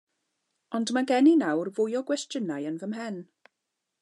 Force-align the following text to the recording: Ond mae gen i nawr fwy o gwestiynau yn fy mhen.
Ond 0.79 0.93
mae 0.97 1.07
gen 1.11 1.29
i 1.33 1.35
nawr 1.43 1.71
fwy 1.81 1.99
o 2.01 2.03
gwestiynau 2.11 2.69
yn 2.71 2.85
fy 2.85 2.93
mhen. 2.97 3.23